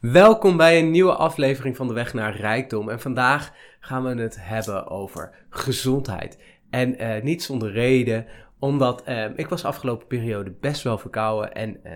Welkom 0.00 0.56
bij 0.56 0.78
een 0.78 0.90
nieuwe 0.90 1.14
aflevering 1.14 1.76
van 1.76 1.88
de 1.88 1.94
Weg 1.94 2.14
naar 2.14 2.36
Rijkdom. 2.36 2.88
En 2.88 3.00
vandaag 3.00 3.52
gaan 3.80 4.04
we 4.04 4.22
het 4.22 4.36
hebben 4.40 4.88
over 4.88 5.46
gezondheid. 5.50 6.38
En 6.70 7.02
uh, 7.02 7.22
niet 7.22 7.42
zonder 7.42 7.72
reden, 7.72 8.26
omdat 8.58 9.08
uh, 9.08 9.24
ik 9.36 9.48
was 9.48 9.64
afgelopen 9.64 10.06
periode 10.06 10.54
best 10.60 10.82
wel 10.82 10.98
verkouden. 10.98 11.52
En 11.52 11.80
uh, 11.84 11.92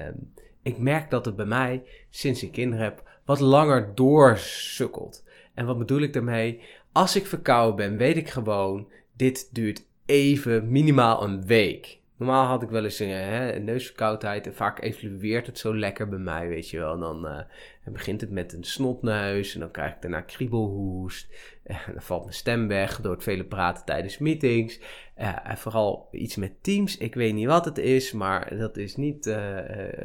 ik 0.62 0.78
merk 0.78 1.10
dat 1.10 1.24
het 1.24 1.36
bij 1.36 1.46
mij, 1.46 1.82
sinds 2.10 2.42
ik 2.42 2.52
kinderen 2.52 2.84
heb, 2.84 3.02
wat 3.24 3.40
langer 3.40 3.95
doorsukkelt. 3.95 5.25
En 5.55 5.66
wat 5.66 5.79
bedoel 5.79 6.00
ik 6.00 6.12
daarmee? 6.12 6.61
Als 6.93 7.16
ik 7.16 7.27
verkouden 7.27 7.77
ben, 7.77 7.96
weet 7.96 8.16
ik 8.16 8.30
gewoon, 8.30 8.89
dit 9.16 9.48
duurt 9.55 9.87
even, 10.07 10.71
minimaal 10.71 11.23
een 11.23 11.46
week. 11.46 12.00
Normaal 12.23 12.46
had 12.46 12.62
ik 12.62 12.68
wel 12.68 12.84
eens 12.84 12.98
hè, 12.98 13.55
een 13.55 13.64
neusverkoudheid 13.64 14.46
en 14.46 14.55
vaak 14.55 14.82
evolueert 14.82 15.46
het 15.46 15.59
zo 15.59 15.77
lekker 15.77 16.09
bij 16.09 16.18
mij, 16.18 16.48
weet 16.48 16.70
je 16.70 16.79
wel. 16.79 16.98
Dan 16.98 17.27
uh, 17.27 17.38
begint 17.84 18.20
het 18.20 18.30
met 18.30 18.52
een 18.52 18.64
snotneus 18.64 19.55
en 19.55 19.61
dan 19.61 19.70
krijg 19.70 19.95
ik 19.95 20.02
daarna 20.02 20.20
kriebelhoest. 20.20 21.29
En 21.62 21.79
dan 21.93 22.02
valt 22.02 22.23
mijn 22.23 22.34
stem 22.34 22.69
weg 22.69 23.01
door 23.01 23.12
het 23.12 23.23
vele 23.23 23.45
praten 23.45 23.84
tijdens 23.84 24.19
meetings. 24.19 24.80
En 25.15 25.56
vooral 25.56 26.09
iets 26.12 26.37
met 26.37 26.62
teams, 26.62 26.98
ik 26.98 27.15
weet 27.15 27.34
niet 27.34 27.46
wat 27.46 27.65
het 27.65 27.79
is, 27.79 28.12
maar 28.12 28.57
dat 28.57 28.77
is 28.77 28.96
niet... 28.96 29.24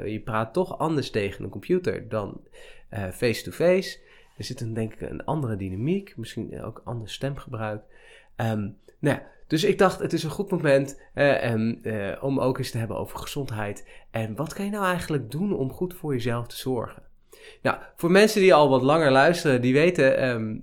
Je 0.05 0.21
praat 0.23 0.53
toch 0.53 0.77
anders 0.77 1.09
tegen 1.09 1.43
een 1.43 1.49
computer 1.49 2.09
dan 2.09 2.41
face-to-face. 3.11 3.89
-face. 3.89 3.99
Er 4.37 4.43
zit 4.43 4.61
een, 4.61 4.73
denk 4.73 4.93
ik 4.93 5.01
een 5.01 5.25
andere 5.25 5.55
dynamiek, 5.55 6.17
misschien 6.17 6.61
ook 6.61 6.81
ander 6.83 7.09
stemgebruik. 7.09 7.81
Um, 8.35 8.77
nou 8.99 9.17
ja, 9.17 9.23
dus 9.47 9.63
ik 9.63 9.77
dacht, 9.77 9.99
het 9.99 10.13
is 10.13 10.23
een 10.23 10.29
goed 10.29 10.51
moment 10.51 11.01
uh, 11.15 11.53
uh, 11.53 12.23
om 12.23 12.39
ook 12.39 12.57
eens 12.57 12.71
te 12.71 12.77
hebben 12.77 12.97
over 12.97 13.17
gezondheid. 13.17 13.87
En 14.11 14.35
wat 14.35 14.53
kan 14.53 14.65
je 14.65 14.71
nou 14.71 14.85
eigenlijk 14.85 15.31
doen 15.31 15.53
om 15.53 15.71
goed 15.71 15.93
voor 15.93 16.13
jezelf 16.13 16.47
te 16.47 16.57
zorgen? 16.57 17.03
Nou, 17.61 17.77
voor 17.95 18.11
mensen 18.11 18.41
die 18.41 18.53
al 18.53 18.69
wat 18.69 18.81
langer 18.81 19.11
luisteren, 19.11 19.61
die 19.61 19.73
weten, 19.73 20.29
um, 20.29 20.59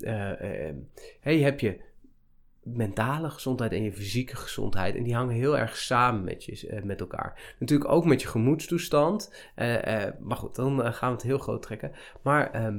hey, 1.20 1.38
heb 1.38 1.60
je 1.60 1.80
mentale 2.62 3.30
gezondheid 3.30 3.72
en 3.72 3.82
je 3.82 3.92
fysieke 3.92 4.36
gezondheid. 4.36 4.96
En 4.96 5.02
die 5.02 5.14
hangen 5.14 5.34
heel 5.34 5.58
erg 5.58 5.76
samen 5.76 6.24
met, 6.24 6.44
je, 6.44 6.80
met 6.84 7.00
elkaar. 7.00 7.54
Natuurlijk 7.58 7.90
ook 7.90 8.04
met 8.04 8.22
je 8.22 8.28
gemoedstoestand. 8.28 9.32
maar 10.20 10.36
goed, 10.36 10.54
dan 10.54 10.94
gaan 10.94 11.08
we 11.08 11.14
het 11.14 11.24
heel 11.24 11.38
groot 11.38 11.62
trekken. 11.62 11.92
Maar 12.22 12.72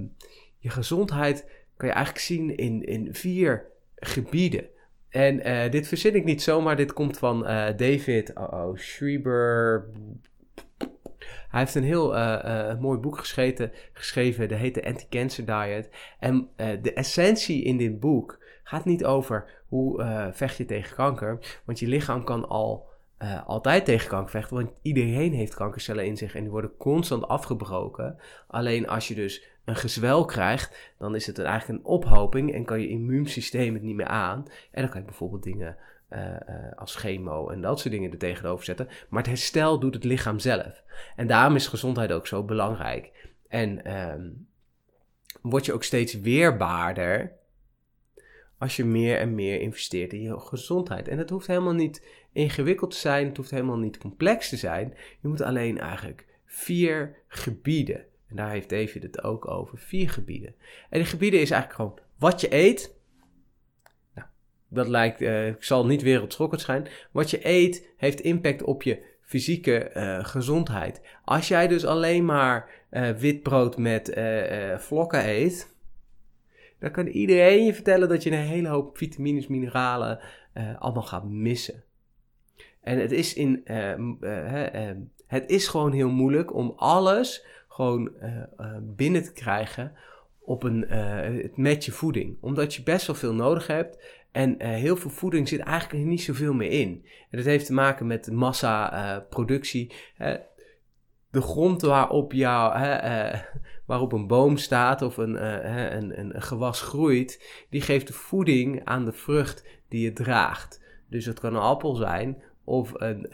je 0.58 0.70
gezondheid 0.70 1.46
kan 1.78 1.88
je 1.88 1.94
eigenlijk 1.94 2.26
zien 2.26 2.56
in, 2.56 2.84
in 2.84 3.14
vier 3.14 3.66
gebieden. 3.96 4.68
En 5.16 5.48
uh, 5.48 5.72
dit 5.72 5.88
verzin 5.88 6.16
ik 6.16 6.24
niet 6.24 6.42
zomaar. 6.42 6.76
Dit 6.76 6.94
komt 6.94 7.18
van 7.18 7.44
uh, 7.44 7.68
David 7.76 8.34
Schreiber. 8.74 9.86
Hij 11.50 11.60
heeft 11.60 11.76
een 11.76 11.84
heel 11.84 12.16
uh, 12.16 12.80
mooi 12.80 13.00
boek 13.00 13.18
geschreven, 13.18 13.72
geschreven. 13.94 14.50
Dat 14.50 14.58
heet 14.58 14.74
de 14.74 14.86
Anti-Cancer 14.86 15.46
Diet. 15.46 15.90
En 16.20 16.50
de 16.82 16.94
essentie 16.94 17.64
in 17.64 17.78
dit 17.78 18.00
boek 18.00 18.40
gaat 18.64 18.86
niet 18.86 19.06
over 19.06 19.64
hoe 19.68 20.04
vecht 20.34 20.58
je 20.58 20.66
tegen 20.66 20.96
kanker. 20.96 21.62
Want 21.66 21.80
je 21.80 21.88
lichaam 21.88 22.24
kan 22.24 22.48
al 22.48 22.88
altijd 23.46 23.86
tegen 23.86 24.10
kanker 24.10 24.30
vechten. 24.30 24.58
Want 24.58 24.72
iedereen 24.82 25.34
heeft 25.34 25.56
kankercellen 25.56 26.06
in 26.06 26.18
zich 26.18 26.36
en 26.36 26.42
die 26.42 26.52
worden 26.52 26.78
constant 26.78 27.28
afgebroken. 27.28 28.20
Alleen 28.48 28.88
als 28.88 29.08
je 29.08 29.16
dus 29.16 29.44
een 29.66 29.76
gezwel 29.76 30.26
krijgt, 30.26 30.94
dan 30.98 31.16
is 31.16 31.28
het 31.28 31.40
eigenlijk 31.40 31.80
een 31.80 31.86
ophoping 31.86 32.54
en 32.54 32.66
kan 32.66 32.82
je 32.82 32.88
immuunsysteem 32.88 33.74
het 33.74 33.84
niet 33.84 33.96
meer 33.96 34.08
aan. 34.08 34.46
En 34.72 34.82
dan 34.82 34.90
kan 34.90 35.00
je 35.00 35.06
bijvoorbeeld 35.06 35.44
dingen 35.44 35.78
uh, 36.10 36.20
uh, 36.20 36.38
als 36.76 36.96
chemo 36.96 37.50
en 37.50 37.62
dat 37.62 37.80
soort 37.80 37.94
dingen 37.94 38.12
er 38.12 38.18
tegenover 38.18 38.66
zetten. 38.66 38.88
Maar 39.10 39.20
het 39.20 39.30
herstel 39.30 39.80
doet 39.80 39.94
het 39.94 40.04
lichaam 40.04 40.40
zelf. 40.40 40.84
En 41.16 41.28
daarom 41.28 41.56
is 41.56 41.68
gezondheid 41.68 42.12
ook 42.12 42.28
zo 42.28 42.44
belangrijk. 42.44 43.12
En 43.48 43.96
um, 44.12 44.48
word 45.42 45.66
je 45.66 45.74
ook 45.74 45.84
steeds 45.84 46.20
weerbaarder 46.20 47.32
als 48.58 48.76
je 48.76 48.86
meer 48.86 49.18
en 49.18 49.36
meer 49.36 49.62
investeert 49.62 50.14
in 50.14 50.22
je 50.22 50.40
gezondheid. 50.40 51.08
En 51.08 51.18
het 51.18 51.30
hoeft 51.30 51.48
helemaal 51.48 51.74
niet 51.74 52.06
ingewikkeld 52.34 52.92
te 52.92 52.98
zijn, 52.98 53.28
het 53.28 53.38
hoeft 53.38 53.52
helemaal 53.52 53.78
niet 53.78 53.98
complex 53.98 54.50
te 54.50 54.58
zijn. 54.58 54.94
Je 55.22 55.28
moet 55.28 55.42
alleen 55.42 55.80
eigenlijk 55.80 56.26
vier 56.46 57.16
gebieden 57.28 58.06
en 58.28 58.36
daar 58.36 58.50
heeft 58.50 58.70
David 58.70 59.04
het 59.04 59.24
ook 59.24 59.48
over. 59.48 59.78
Vier 59.78 60.10
gebieden. 60.10 60.56
En 60.90 61.00
die 61.00 61.08
gebieden 61.08 61.40
is 61.40 61.52
eigenlijk 61.52 61.82
gewoon 61.82 62.00
wat 62.18 62.42
je 62.42 62.54
eet. 62.54 62.96
Nou, 64.14 64.28
dat 64.68 64.88
lijkt, 64.88 65.22
uh, 65.22 65.48
ik 65.48 65.64
zal 65.64 65.86
niet 65.86 66.02
wereldschokkend 66.02 66.62
zijn. 66.62 66.88
Wat 67.12 67.30
je 67.30 67.40
eet 67.48 67.88
heeft 67.98 68.20
impact 68.20 68.64
op 68.64 68.84
je 68.84 69.04
fysieke 69.22 69.92
uh, 69.94 70.26
gezondheid. 70.26 71.02
Als 71.24 71.48
jij 71.48 71.68
dus 71.68 71.86
alleen 71.86 72.26
maar 72.26 72.70
uh, 72.92 73.10
wit 73.10 73.44
brood 73.44 73.78
met 73.78 74.20
vlokken 74.78 75.30
eet. 75.30 75.75
Dan 76.86 76.94
kan 76.94 77.08
iedereen 77.08 77.66
je 77.66 77.74
vertellen 77.74 78.10
dat 78.10 78.24
je 78.24 78.32
een 78.32 78.38
hele 78.38 78.68
hoop 78.68 78.98
vitamines, 78.98 79.48
mineralen 79.48 80.20
allemaal 80.80 81.04
gaat 81.04 81.30
missen. 81.30 81.84
En 82.82 83.00
het 83.00 83.12
is, 83.12 83.34
in, 83.34 83.62
het 85.28 85.50
is 85.50 85.68
gewoon 85.68 85.92
heel 85.92 86.10
moeilijk 86.10 86.54
om 86.54 86.74
alles 86.76 87.46
gewoon 87.68 88.12
uh, 88.22 88.44
uh, 88.58 88.78
binnen 88.82 89.24
te 89.24 89.34
krijgen 89.34 89.94
op 90.40 90.64
een, 90.64 90.86
uh, 90.90 91.50
met 91.56 91.86
je 91.86 91.92
voeding. 91.92 92.38
Omdat 92.42 92.74
je 92.74 92.84
best 92.84 93.08
wel 93.08 93.16
veel 93.16 93.34
nodig 93.34 93.68
hebt. 93.68 94.04
En 94.32 94.62
heel 94.64 94.98
veel 94.98 95.10
voeding 95.10 95.48
zit 95.48 95.60
eigenlijk 95.60 96.06
niet 96.06 96.22
zoveel 96.22 96.54
meer 96.54 96.72
in. 96.72 97.06
En 97.30 97.38
dat 97.38 97.46
heeft 97.46 97.66
te 97.66 97.74
maken 97.74 98.08
met 98.08 98.32
massaproductie. 98.32 99.94
de 101.30 101.42
grond 101.42 101.82
waarop, 101.82 102.34
jou, 102.34 102.78
waarop 103.86 104.12
een 104.12 104.28
boom 104.28 104.58
staat 104.58 105.02
of 105.02 105.18
een, 105.18 105.46
een, 105.98 106.20
een, 106.20 106.42
gewas 106.42 106.82
groeit, 106.82 107.64
die 107.70 107.82
geeft 107.82 108.08
de 108.08 108.14
voeding 108.14 108.86
aan 108.86 109.06
de 109.06 109.12
vrucht 109.12 109.66
die 109.88 110.02
je 110.02 110.14
draagt. 110.14 110.82
Dus 111.10 111.26
het 111.26 111.40
kan 111.40 111.56
een 111.56 111.62
appel 111.62 111.96
zijn 111.96 112.42
of 112.64 112.92
een, 112.96 113.28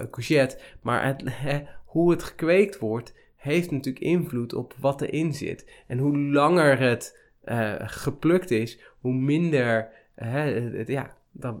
een 0.00 0.10
courgette. 0.10 0.58
Maar 0.82 1.04
het, 1.04 1.22
hoe 1.92 2.10
het 2.10 2.22
gekweekt 2.22 2.78
wordt, 2.78 3.14
heeft 3.36 3.70
natuurlijk 3.70 4.04
invloed 4.04 4.54
op 4.54 4.74
wat 4.78 5.00
erin 5.00 5.34
zit. 5.34 5.66
En 5.86 5.98
hoe 5.98 6.18
langer 6.18 6.78
het 6.78 7.18
uh, 7.44 7.74
geplukt 7.78 8.50
is, 8.50 8.78
hoe 9.00 9.14
minder. 9.14 9.88
het, 10.14 10.88
ja, 10.88 11.16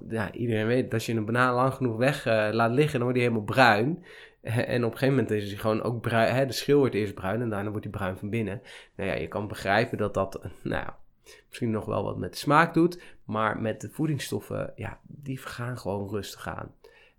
ja, 0.08 0.32
iedereen 0.32 0.66
weet 0.66 0.82
dat 0.82 0.92
als 0.92 1.06
je 1.06 1.14
een 1.14 1.24
banaan 1.24 1.54
lang 1.54 1.74
genoeg 1.74 1.96
weg 1.96 2.26
uh, 2.26 2.48
laat 2.52 2.72
liggen, 2.72 2.92
dan 2.92 3.02
wordt 3.02 3.14
die 3.14 3.28
helemaal 3.28 3.54
bruin. 3.54 4.04
En 4.42 4.84
op 4.84 4.92
een 4.92 4.98
gegeven 4.98 5.14
moment 5.14 5.30
is 5.30 5.48
hij 5.48 5.58
gewoon 5.58 5.82
ook 5.82 6.00
bruin. 6.00 6.34
Hè, 6.34 6.46
de 6.46 6.52
schil 6.52 6.78
wordt 6.78 6.94
eerst 6.94 7.14
bruin 7.14 7.40
en 7.40 7.50
daarna 7.50 7.70
wordt 7.70 7.84
hij 7.84 7.92
bruin 7.92 8.18
van 8.18 8.30
binnen. 8.30 8.62
Nou 8.94 9.10
ja, 9.10 9.16
je 9.16 9.28
kan 9.28 9.48
begrijpen 9.48 9.98
dat 9.98 10.14
dat, 10.14 10.40
nou 10.62 10.88
misschien 11.48 11.70
nog 11.70 11.84
wel 11.84 12.04
wat 12.04 12.18
met 12.18 12.32
de 12.32 12.38
smaak 12.38 12.74
doet. 12.74 13.02
Maar 13.24 13.60
met 13.60 13.80
de 13.80 13.90
voedingsstoffen, 13.90 14.72
ja, 14.76 15.00
die 15.02 15.38
gaan 15.38 15.78
gewoon 15.78 16.08
rustig 16.08 16.48
aan. 16.48 16.74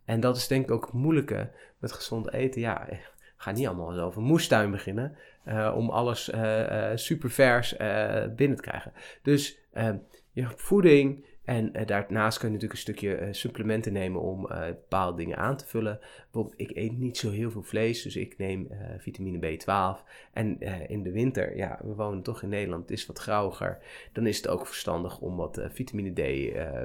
En 0.06 0.20
dat 0.20 0.38
is 0.38 0.48
denk 0.48 0.64
ik 0.64 0.72
ook 0.72 0.86
het 0.86 0.94
moeilijke 0.94 1.52
met 1.78 1.92
gezond 1.92 2.34
eten. 2.34 2.62
Ja, 2.62 2.88
ga 3.36 3.52
niet 3.52 3.68
allemaal 3.68 3.94
zo 3.94 4.06
over 4.06 4.22
moestuin 4.22 4.72
beginnen 4.72 5.18
uh, 5.48 5.74
om 5.76 5.90
alles 5.90 6.30
uh, 6.30 6.60
uh, 6.60 6.92
super 6.96 7.30
vers 7.30 7.78
binnen 8.36 8.58
te 8.58 8.62
krijgen. 8.62 8.94
Dus 9.22 9.60
je 10.32 10.48
voeding 10.56 11.26
en 11.50 11.72
daarnaast 11.86 12.38
kun 12.38 12.48
je 12.48 12.54
natuurlijk 12.54 12.80
een 12.80 12.94
stukje 12.94 13.28
supplementen 13.32 13.94
nemen 13.94 14.22
om 14.22 14.48
bepaalde 14.68 15.18
dingen 15.18 15.38
aan 15.38 15.58
te 15.58 15.66
vullen. 15.66 16.00
Bijvoorbeeld, 16.24 16.60
ik 16.60 16.78
eet 16.78 16.98
niet 16.98 17.18
zo 17.18 17.30
heel 17.30 17.52
veel 17.52 17.64
vlees, 17.64 18.02
dus 18.02 18.16
ik 18.16 18.38
neem 18.38 18.68
vitamine 18.98 19.58
B12. 19.58 20.04
En 20.34 20.60
in 20.88 21.04
de 21.04 21.12
winter, 21.12 21.56
ja, 21.56 21.80
we 21.84 21.96
wonen 21.96 22.24
toch 22.24 22.44
in 22.44 22.50
Nederland, 22.50 22.82
het 22.82 22.92
is 22.92 23.06
wat 23.06 23.20
grauwiger. 23.20 23.78
Dan 24.14 24.28
is 24.28 24.38
het 24.38 24.48
ook 24.48 24.68
verstandig 24.68 25.20
om 25.20 25.36
wat 25.36 25.62
vitamine 25.70 26.12
D 26.12 26.22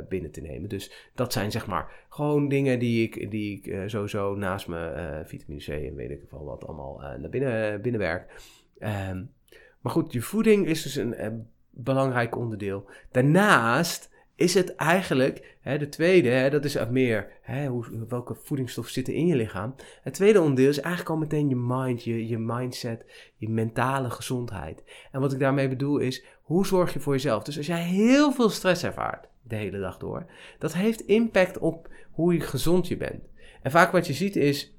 binnen 0.08 0.30
te 0.30 0.40
nemen. 0.40 0.68
Dus 0.68 1.10
dat 1.14 1.32
zijn 1.32 1.50
zeg 1.50 1.66
maar 1.66 2.06
gewoon 2.08 2.48
dingen 2.48 2.78
die 2.78 3.02
ik, 3.02 3.30
die 3.30 3.62
ik 3.62 3.88
sowieso 3.88 4.34
naast 4.34 4.68
mijn 4.68 5.26
vitamine 5.26 5.64
C 5.64 5.68
en 5.68 5.94
weet 5.94 6.10
ik 6.10 6.22
wel 6.30 6.44
wat 6.44 6.66
allemaal 6.66 6.98
naar 7.18 7.30
binnen, 7.30 7.82
binnen 7.82 8.00
werk. 8.00 8.32
Um, 8.78 9.32
maar 9.80 9.92
goed, 9.92 10.12
je 10.12 10.20
voeding 10.20 10.66
is 10.66 10.82
dus 10.82 10.96
een 10.96 11.48
belangrijk 11.70 12.36
onderdeel. 12.36 12.88
Daarnaast 13.10 14.12
is 14.36 14.54
het 14.54 14.74
eigenlijk, 14.74 15.56
hè, 15.60 15.78
de 15.78 15.88
tweede, 15.88 16.28
hè, 16.28 16.50
dat 16.50 16.64
is 16.64 16.76
meer 16.90 17.32
hè, 17.42 17.66
hoe, 17.66 18.06
welke 18.08 18.34
voedingsstoffen 18.34 18.94
zitten 18.94 19.14
in 19.14 19.26
je 19.26 19.36
lichaam. 19.36 19.74
Het 20.02 20.14
tweede 20.14 20.40
onderdeel 20.40 20.68
is 20.68 20.80
eigenlijk 20.80 21.14
al 21.14 21.20
meteen 21.20 21.48
je 21.48 21.56
mind, 21.56 22.04
je, 22.04 22.28
je 22.28 22.38
mindset, 22.38 23.30
je 23.36 23.48
mentale 23.48 24.10
gezondheid. 24.10 24.84
En 25.12 25.20
wat 25.20 25.32
ik 25.32 25.38
daarmee 25.38 25.68
bedoel 25.68 25.98
is, 25.98 26.24
hoe 26.42 26.66
zorg 26.66 26.92
je 26.92 27.00
voor 27.00 27.12
jezelf? 27.12 27.42
Dus 27.42 27.56
als 27.56 27.66
jij 27.66 27.82
heel 27.82 28.32
veel 28.32 28.48
stress 28.48 28.82
ervaart 28.82 29.28
de 29.42 29.56
hele 29.56 29.78
dag 29.78 29.98
door, 29.98 30.26
dat 30.58 30.72
heeft 30.72 31.00
impact 31.00 31.58
op 31.58 31.88
hoe 32.10 32.34
je 32.34 32.40
gezond 32.40 32.88
je 32.88 32.96
bent. 32.96 33.22
En 33.62 33.70
vaak 33.70 33.92
wat 33.92 34.06
je 34.06 34.12
ziet 34.12 34.36
is, 34.36 34.74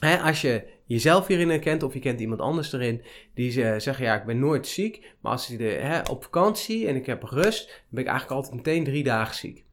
hè, 0.00 0.18
als 0.18 0.40
je 0.40 0.64
jezelf 0.92 1.26
hierin 1.26 1.48
herkent 1.48 1.82
of 1.82 1.94
je 1.94 2.00
kent 2.00 2.20
iemand 2.20 2.40
anders 2.40 2.72
erin, 2.72 3.02
die 3.34 3.50
zeggen, 3.80 4.04
ja, 4.04 4.20
ik 4.20 4.24
ben 4.24 4.38
nooit 4.38 4.66
ziek, 4.66 5.14
maar 5.20 5.32
als 5.32 5.46
je 5.46 5.62
hè, 5.62 6.00
op 6.10 6.22
vakantie 6.22 6.86
en 6.86 6.96
ik 6.96 7.06
heb 7.06 7.22
rust, 7.22 7.66
dan 7.66 7.76
ben 7.88 8.02
ik 8.02 8.08
eigenlijk 8.08 8.40
altijd 8.40 8.54
meteen 8.54 8.84
drie 8.84 9.04
dagen 9.04 9.34
ziek. 9.34 9.64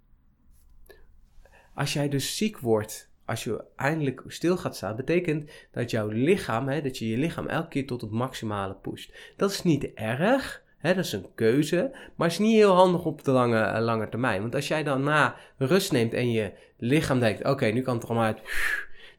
Als 1.74 1.94
jij 1.94 2.10
dus 2.10 2.38
ziek 2.38 2.60
wordt 2.60 3.10
als 3.28 3.44
je 3.44 3.64
eindelijk 3.76 4.24
stil 4.28 4.58
gaat 4.58 4.76
staan, 4.76 4.96
betekent 4.96 5.52
dat 5.72 5.92
jouw 5.92 6.08
lichaam, 6.08 6.68
hè, 6.68 6.82
dat 6.82 6.98
je 6.98 7.08
je 7.08 7.18
lichaam 7.18 7.48
elke 7.48 7.68
keer 7.68 7.88
tot 7.88 8.02
het 8.02 8.12
maximale 8.12 8.74
pusht. 8.74 9.14
Dat 9.38 9.52
is 9.52 9.64
niet 9.64 9.94
erg, 9.94 10.64
dat 10.82 10.98
is 10.98 11.12
een 11.12 11.26
keuze, 11.36 11.92
maar 12.16 12.28
is 12.28 12.40
niet 12.40 12.56
heel 12.56 12.74
handig 12.74 13.06
op 13.06 13.24
de 13.24 13.32
lange, 13.32 13.60
uh, 13.60 13.80
lange 13.80 14.10
termijn. 14.10 14.42
Want 14.42 14.56
als 14.56 14.68
jij 14.68 14.84
dan 14.84 15.04
na 15.04 15.36
rust 15.58 15.92
neemt 15.92 16.14
en 16.14 16.32
je 16.32 16.52
lichaam 16.78 17.20
denkt, 17.20 17.46
oké, 17.46 17.66
nu 17.66 17.82
kan 17.82 17.94
het 17.94 18.04
er 18.04 18.10
allemaal 18.10 18.28
uit, 18.28 18.42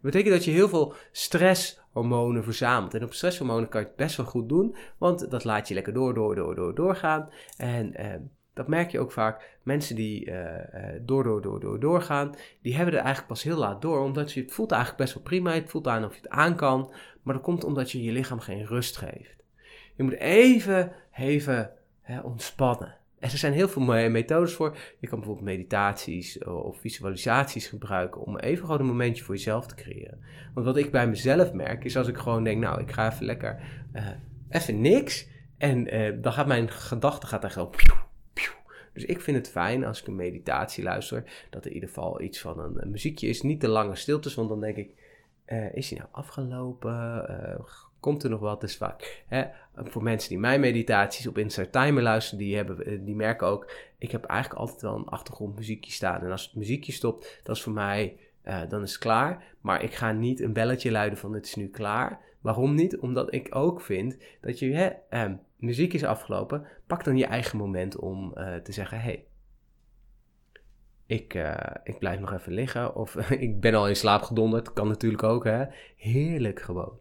dat 0.00 0.10
betekent 0.10 0.34
dat 0.34 0.44
je 0.44 0.50
heel 0.50 0.68
veel 0.68 0.94
stresshormonen 1.12 2.44
verzamelt. 2.44 2.94
En 2.94 3.04
op 3.04 3.12
stresshormonen 3.12 3.68
kan 3.68 3.80
je 3.80 3.86
het 3.86 3.96
best 3.96 4.16
wel 4.16 4.26
goed 4.26 4.48
doen, 4.48 4.76
want 4.98 5.30
dat 5.30 5.44
laat 5.44 5.68
je 5.68 5.74
lekker 5.74 5.92
door, 5.92 6.14
door, 6.14 6.34
door, 6.34 6.54
door, 6.54 6.74
doorgaan. 6.74 7.30
En 7.56 8.00
uh, 8.00 8.14
dat 8.52 8.68
merk 8.68 8.90
je 8.90 9.00
ook 9.00 9.12
vaak. 9.12 9.58
Mensen 9.62 9.96
die 9.96 10.26
uh, 10.26 10.34
door, 11.00 11.24
door, 11.24 11.42
door, 11.42 11.60
door, 11.60 11.80
doorgaan, 11.80 12.34
die 12.62 12.76
hebben 12.76 12.94
er 12.94 13.00
eigenlijk 13.00 13.28
pas 13.28 13.42
heel 13.42 13.56
laat 13.56 13.82
door. 13.82 14.00
Omdat 14.00 14.32
je 14.32 14.40
het 14.40 14.52
voelt 14.52 14.70
eigenlijk 14.70 15.02
best 15.02 15.14
wel 15.14 15.22
prima. 15.22 15.52
Het 15.52 15.70
voelt 15.70 15.86
aan 15.86 16.04
of 16.04 16.14
je 16.14 16.20
het 16.20 16.30
aan 16.30 16.56
kan. 16.56 16.92
Maar 17.22 17.34
dat 17.34 17.42
komt 17.42 17.64
omdat 17.64 17.90
je 17.90 18.02
je 18.02 18.12
lichaam 18.12 18.40
geen 18.40 18.66
rust 18.66 18.96
geeft. 18.96 19.44
Je 19.96 20.02
moet 20.02 20.18
even, 20.18 20.92
even 21.12 21.70
hè, 22.00 22.20
ontspannen. 22.20 22.97
En 23.20 23.30
er 23.30 23.38
zijn 23.38 23.52
heel 23.52 23.68
veel 23.68 23.82
methodes 24.10 24.52
voor. 24.52 24.76
Je 24.98 25.08
kan 25.08 25.18
bijvoorbeeld 25.18 25.46
meditaties 25.46 26.44
of 26.44 26.80
visualisaties 26.80 27.66
gebruiken 27.66 28.20
om 28.20 28.38
even 28.38 28.64
gewoon 28.64 28.80
een 28.80 28.86
momentje 28.86 29.24
voor 29.24 29.34
jezelf 29.34 29.66
te 29.66 29.74
creëren. 29.74 30.20
Want 30.54 30.66
wat 30.66 30.76
ik 30.76 30.90
bij 30.90 31.08
mezelf 31.08 31.52
merk 31.52 31.84
is 31.84 31.96
als 31.96 32.08
ik 32.08 32.16
gewoon 32.16 32.44
denk, 32.44 32.60
nou, 32.60 32.80
ik 32.80 32.92
ga 32.92 33.12
even 33.12 33.24
lekker, 33.24 33.60
uh, 33.94 34.08
even 34.48 34.80
niks. 34.80 35.28
En 35.58 35.94
uh, 35.94 36.22
dan 36.22 36.32
gaat 36.32 36.46
mijn 36.46 36.70
gedachte 36.70 37.26
gaat 37.26 37.44
echt 37.44 37.58
dus 38.92 39.04
ik 39.06 39.20
vind 39.20 39.36
het 39.36 39.48
fijn 39.48 39.84
als 39.84 40.00
ik 40.00 40.06
een 40.06 40.16
meditatie 40.16 40.84
luister, 40.84 41.46
dat 41.50 41.60
er 41.60 41.68
in 41.68 41.74
ieder 41.74 41.88
geval 41.88 42.20
iets 42.20 42.40
van 42.40 42.58
een, 42.58 42.90
muziekje 42.90 43.28
is. 43.28 43.42
Niet 43.42 43.60
te 43.60 43.68
lange 43.68 43.96
stiltes, 43.96 44.34
want 44.34 44.48
dan 44.48 44.60
denk 44.60 44.76
ik, 44.76 44.94
is 45.72 45.90
hij 45.90 45.98
nou 45.98 46.10
afgelopen? 46.12 47.26
Komt 48.00 48.22
er 48.22 48.30
nog 48.30 48.40
wat? 48.40 48.60
Dus 48.60 48.76
vaak. 48.76 49.24
Hè? 49.26 49.44
Voor 49.74 50.02
mensen 50.02 50.28
die 50.28 50.38
mijn 50.38 50.60
meditaties 50.60 51.26
op 51.26 51.38
Inside 51.38 51.70
Timer 51.70 52.02
luisteren, 52.02 52.38
die, 52.38 52.56
hebben, 52.56 52.86
eh, 52.86 52.98
die 53.00 53.14
merken 53.14 53.46
ook, 53.46 53.72
ik 53.98 54.10
heb 54.10 54.24
eigenlijk 54.24 54.60
altijd 54.60 54.82
wel 54.82 54.96
een 54.96 55.08
achtergrondmuziekje 55.08 55.92
staan. 55.92 56.20
En 56.20 56.30
als 56.30 56.44
het 56.44 56.54
muziekje 56.54 56.92
stopt, 56.92 57.40
dat 57.42 57.56
is 57.56 57.62
voor 57.62 57.72
mij, 57.72 58.18
uh, 58.44 58.60
dan 58.68 58.82
is 58.82 58.92
het 58.92 59.00
klaar. 59.00 59.44
Maar 59.60 59.82
ik 59.82 59.94
ga 59.94 60.12
niet 60.12 60.40
een 60.40 60.52
belletje 60.52 60.90
luiden 60.90 61.18
van 61.18 61.32
het 61.32 61.46
is 61.46 61.54
nu 61.54 61.68
klaar. 61.68 62.20
Waarom 62.40 62.74
niet? 62.74 62.98
Omdat 62.98 63.34
ik 63.34 63.54
ook 63.54 63.80
vind 63.80 64.18
dat 64.40 64.58
je, 64.58 64.72
hè, 64.72 64.90
uh, 65.26 65.34
muziek 65.56 65.92
is 65.92 66.04
afgelopen, 66.04 66.66
pak 66.86 67.04
dan 67.04 67.16
je 67.16 67.26
eigen 67.26 67.58
moment 67.58 67.96
om 67.96 68.34
uh, 68.36 68.54
te 68.54 68.72
zeggen: 68.72 69.00
hey, 69.00 69.24
ik, 71.06 71.34
ik 71.84 71.98
blijf 71.98 72.20
nog 72.20 72.32
even 72.32 72.52
liggen. 72.52 72.94
Of 72.94 73.16
ik 73.46 73.60
ben 73.60 73.74
al 73.74 73.88
in 73.88 73.96
slaap 73.96 74.22
gedonderd. 74.22 74.72
Kan 74.72 74.88
natuurlijk 74.88 75.22
ook, 75.22 75.44
hè? 75.44 75.64
Heerlijk 75.96 76.60
gewoon. 76.60 76.98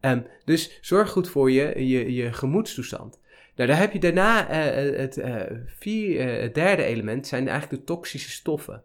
Um, 0.00 0.26
dus 0.44 0.78
zorg 0.80 1.10
goed 1.10 1.28
voor 1.28 1.50
je, 1.50 1.86
je, 1.88 2.14
je 2.14 2.32
gemoedstoestand. 2.32 3.18
Nou, 3.56 3.68
daar 3.68 3.78
heb 3.78 3.92
je 3.92 3.98
daarna 3.98 4.50
uh, 4.50 4.98
het, 4.98 5.20
vier, 5.66 6.40
het 6.40 6.54
derde 6.54 6.82
element, 6.82 7.26
zijn 7.26 7.48
eigenlijk 7.48 7.80
de 7.80 7.92
toxische 7.92 8.30
stoffen. 8.30 8.82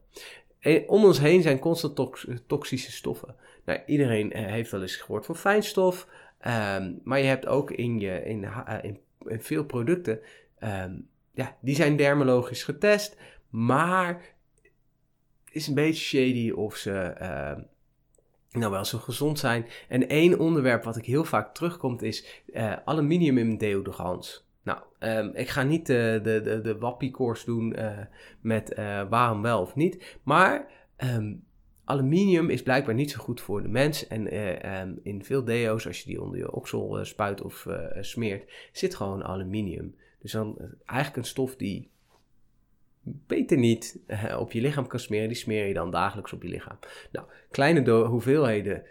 En 0.59 0.89
om 0.89 1.03
ons 1.03 1.19
heen 1.19 1.41
zijn 1.41 1.59
constant 1.59 1.95
tox 1.95 2.27
toxische 2.47 2.91
stoffen. 2.91 3.35
Nou, 3.65 3.79
iedereen 3.85 4.35
heeft 4.35 4.71
wel 4.71 4.81
eens 4.81 4.95
gehoord 4.95 5.25
van 5.25 5.35
fijnstof. 5.35 6.07
Um, 6.47 6.99
maar 7.03 7.19
je 7.19 7.25
hebt 7.25 7.45
ook 7.45 7.71
in, 7.71 7.99
je, 7.99 8.23
in, 8.23 8.47
in 9.27 9.41
veel 9.41 9.65
producten, 9.65 10.19
um, 10.63 11.07
ja, 11.33 11.57
die 11.61 11.75
zijn 11.75 11.95
dermologisch 11.95 12.63
getest, 12.63 13.17
maar 13.49 14.21
is 15.51 15.67
een 15.67 15.73
beetje 15.73 16.03
shady 16.03 16.51
of 16.51 16.75
ze 16.75 17.15
uh, 17.21 17.63
nou 18.55 18.71
wel 18.71 18.85
zo 18.85 18.97
gezond 18.97 19.39
zijn. 19.39 19.65
En 19.87 20.09
één 20.09 20.39
onderwerp 20.39 20.83
wat 20.83 20.97
ik 20.97 21.05
heel 21.05 21.23
vaak 21.23 21.53
terugkomt 21.53 22.01
is 22.01 22.43
uh, 22.47 22.73
aluminium 22.85 23.37
in 23.37 23.57
deodorants. 23.57 24.47
Nou, 24.63 24.79
um, 24.99 25.31
ik 25.33 25.49
ga 25.49 25.63
niet 25.63 25.85
de, 25.85 26.19
de, 26.23 26.41
de, 26.41 26.61
de 26.61 26.77
wappie-course 26.77 27.45
doen 27.45 27.79
uh, 27.79 27.99
met 28.41 28.77
uh, 28.79 29.09
waarom 29.09 29.41
wel 29.41 29.61
of 29.61 29.75
niet. 29.75 30.17
Maar 30.23 30.71
um, 30.97 31.43
aluminium 31.83 32.49
is 32.49 32.63
blijkbaar 32.63 32.95
niet 32.95 33.11
zo 33.11 33.19
goed 33.19 33.41
voor 33.41 33.61
de 33.61 33.67
mens. 33.67 34.07
En 34.07 34.37
um, 34.79 34.99
in 35.03 35.23
veel 35.23 35.43
deo's, 35.43 35.87
als 35.87 35.99
je 35.99 36.05
die 36.05 36.21
onder 36.21 36.37
je 36.37 36.51
oksel 36.51 37.05
spuit 37.05 37.41
of 37.41 37.67
smeert, 37.99 38.51
zit 38.71 38.95
gewoon 38.95 39.23
aluminium. 39.23 39.95
Dus 40.19 40.31
dan 40.31 40.57
eigenlijk 40.85 41.17
een 41.17 41.29
stof 41.29 41.55
die 41.55 41.89
beter 43.05 43.57
niet 43.57 43.99
op 44.37 44.51
je 44.51 44.61
lichaam 44.61 44.87
kan 44.87 44.99
smeren, 44.99 45.27
die 45.27 45.37
smeer 45.37 45.67
je 45.67 45.73
dan 45.73 45.91
dagelijks 45.91 46.33
op 46.33 46.43
je 46.43 46.49
lichaam. 46.49 46.79
Nou, 47.11 47.27
kleine 47.51 47.91
hoeveelheden, 47.91 48.83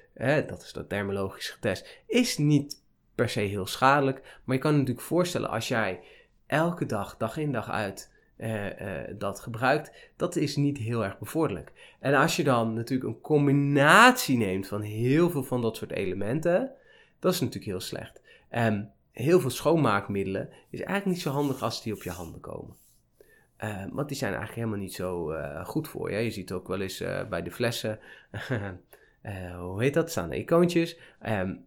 dat 0.47 0.63
is 0.63 0.73
dat 0.73 0.91
dermologisch 0.91 1.51
getest, 1.51 2.03
is 2.07 2.39
niet 2.39 2.83
per 3.15 3.29
se 3.29 3.41
heel 3.41 3.67
schadelijk. 3.67 4.41
Maar 4.45 4.57
je 4.57 4.63
kan 4.63 4.73
je 4.73 4.79
natuurlijk 4.79 5.07
voorstellen 5.07 5.51
als 5.51 5.69
jij 5.69 6.01
elke 6.47 6.87
dag, 6.87 7.17
dag 7.17 7.37
in 7.37 7.53
dag 7.53 7.71
uit, 7.71 8.13
uh, 8.37 8.65
uh, 8.65 8.71
dat 9.19 9.41
gebruikt, 9.41 9.93
dat 10.17 10.37
is 10.37 10.57
niet 10.57 10.79
heel 10.79 11.05
erg 11.05 11.19
bevorderlijk. 11.19 11.73
En 12.01 12.15
als 12.15 12.37
je 12.37 12.45
dan 12.45 12.75
natuurlijk 12.75 13.09
een 13.09 13.21
combinatie 13.21 14.37
neemt 14.37 14.67
van 14.67 14.81
heel 14.81 15.31
veel 15.31 15.45
van 15.45 15.63
dat 15.63 15.77
soort 15.77 15.91
elementen, 15.91 16.71
dat 17.19 17.33
is 17.33 17.41
natuurlijk 17.41 17.71
heel 17.71 17.81
slecht. 17.81 18.21
Um, 18.51 18.91
heel 19.13 19.41
veel 19.41 19.51
schoonmaakmiddelen 19.51 20.49
is 20.71 20.81
eigenlijk 20.81 21.07
niet 21.07 21.21
zo 21.21 21.31
handig 21.31 21.63
als 21.63 21.83
die 21.83 21.93
op 21.93 22.03
je 22.03 22.11
handen 22.11 22.41
komen. 22.41 22.77
Uh, 23.61 23.85
want 23.93 24.09
die 24.09 24.17
zijn 24.17 24.35
eigenlijk 24.35 24.61
helemaal 24.61 24.85
niet 24.85 24.95
zo 24.95 25.33
goed 25.65 25.89
voor 25.89 26.11
je. 26.11 26.19
Je 26.19 26.31
ziet 26.31 26.53
ook 26.53 26.69
wel 26.69 26.81
eens 26.81 27.05
bij 27.29 27.43
de 27.43 27.51
flessen, 27.51 27.99
hoe 29.59 29.83
heet 29.83 29.95
dat, 29.95 30.11
staan 30.11 30.29
de 30.29 30.39
icoontjes. 30.39 30.99
Um, 31.27 31.67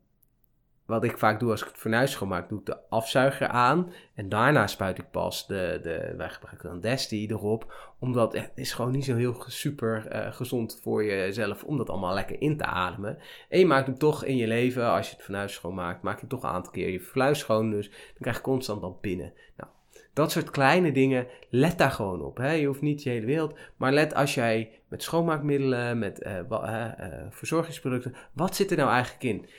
wat 0.88 1.04
ik 1.04 1.18
vaak 1.18 1.40
doe 1.40 1.52
als 1.52 1.62
ik 1.62 1.68
het 1.68 1.78
fornuis 1.78 2.12
schoonmaak, 2.12 2.50
doe 2.50 2.60
ik 2.60 2.66
de 2.66 2.78
afzuiger 2.90 3.48
aan. 3.48 3.92
En 4.14 4.30
daarna 4.30 4.68
spuit 4.68 4.98
ik 4.98 5.12
pas 5.12 5.48
de, 5.48 5.80
de 5.84 6.14
wij 6.18 6.30
gebruiken 6.30 6.70
dan 6.70 6.80
Desti 6.80 7.28
erop. 7.28 7.94
Omdat 8.00 8.34
het 8.34 8.52
is 8.56 8.74
gewoon 8.74 8.92
niet 8.92 9.06
zo 9.06 9.16
heel 9.16 9.44
super 9.48 10.06
gezond 10.32 10.80
voor 10.84 11.04
jezelf 11.04 11.64
om 11.64 11.78
dat 11.78 11.90
allemaal 11.90 12.14
lekker 12.14 12.42
in 12.42 12.58
te 12.58 12.66
ademen. 12.66 13.18
En 13.50 13.60
je 13.60 13.66
maakt 13.66 13.88
hem 13.88 13.98
toch 13.98 14.24
in 14.24 14.36
je 14.36 14.48
leven, 14.48 14.90
als 14.90 15.10
je 15.10 15.16
het 15.16 15.24
fornuis 15.24 15.54
schoonmaakt, 15.54 16.02
maak 16.02 16.22
je 16.22 16.28
toch 16.28 16.44
een 16.44 16.50
aantal 16.50 16.72
keer 16.72 16.90
je 16.90 17.00
fluis 17.00 17.40
schoon. 17.40 17.70
Dus 17.72 17.90
dan 17.90 18.20
krijg 18.20 18.36
je 18.36 18.44
constant 18.44 18.82
dan 18.82 18.98
binnen. 19.02 19.34
Nou, 19.58 19.72
dat 20.14 20.32
soort 20.32 20.50
kleine 20.50 20.92
dingen, 20.92 21.28
let 21.50 21.78
daar 21.78 21.92
gewoon 21.92 22.22
op. 22.22 22.38
Hè? 22.38 22.52
Je 22.52 22.68
hoeft 22.68 22.82
niet 22.82 23.04
je 23.04 23.10
hele 23.10 23.26
wereld, 23.26 23.58
maar 23.78 23.94
let 23.94 24.14
als 24.14 24.34
jij 24.34 24.72
met 24.88 25.04
schoonmaakmiddelen, 25.04 26.00
met 26.00 26.26
uh, 26.26 26.40
uh, 26.52 26.92
verzorgingsproducten, 27.30 28.16
wat 28.34 28.56
zit 28.56 28.72
er 28.72 28.78
nou 28.78 28.90
eigenlijk 28.90 29.24
in? 29.24 29.50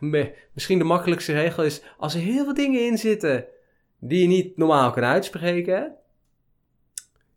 Misschien 0.52 0.78
de 0.78 0.84
makkelijkste 0.84 1.32
regel 1.32 1.64
is, 1.64 1.82
als 1.98 2.14
er 2.14 2.20
heel 2.20 2.44
veel 2.44 2.54
dingen 2.54 2.86
in 2.86 2.98
zitten 2.98 3.46
die 3.98 4.20
je 4.20 4.26
niet 4.26 4.56
normaal 4.56 4.90
kan 4.90 5.04
uitspreken, 5.04 5.94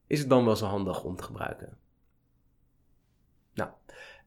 is 0.08 0.20
het 0.20 0.30
dan 0.30 0.46
wel 0.46 0.56
zo 0.56 0.66
handig 0.66 1.04
om 1.04 1.16
te 1.16 1.24
gebruiken. 1.24 1.78
Nou, 3.54 3.70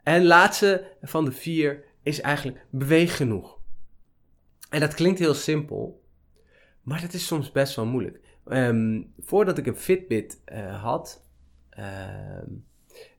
en 0.02 0.24
laatste 0.24 0.96
van 1.02 1.24
de 1.24 1.32
vier 1.32 1.84
is 2.02 2.20
eigenlijk 2.20 2.66
beweeg 2.70 3.16
genoeg. 3.16 3.58
En 4.70 4.80
dat 4.80 4.94
klinkt 4.94 5.18
heel 5.18 5.34
simpel, 5.34 5.99
maar 6.82 7.00
dat 7.00 7.12
is 7.12 7.26
soms 7.26 7.52
best 7.52 7.76
wel 7.76 7.86
moeilijk. 7.86 8.20
Um, 8.46 9.12
voordat 9.18 9.58
ik 9.58 9.66
een 9.66 9.76
Fitbit 9.76 10.42
uh, 10.52 10.82
had 10.82 11.26
uh, 11.78 12.42